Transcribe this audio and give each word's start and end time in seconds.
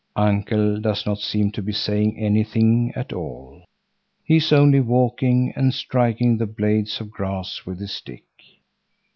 Uncle 0.15 0.81
does 0.81 1.05
not 1.05 1.19
seem 1.19 1.51
to 1.51 1.61
be 1.61 1.71
saying 1.71 2.17
anything 2.17 2.91
at 2.95 3.13
all; 3.13 3.63
he 4.23 4.37
is 4.37 4.51
only 4.51 4.79
walking 4.79 5.53
and 5.55 5.75
striking 5.75 6.39
the 6.39 6.47
blades 6.47 6.99
of 6.99 7.11
grass 7.11 7.67
with 7.67 7.79
his 7.79 7.91
stick. 7.93 8.23